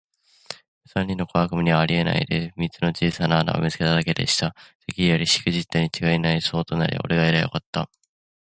[0.87, 4.53] 三人の小悪魔にはあえないで、三つの小さな穴を見つけただけでした。
[4.87, 6.41] 「てっきりやりしくじったにちがいない。
[6.41, 7.87] そうとすりゃおれがやりゃよかった。」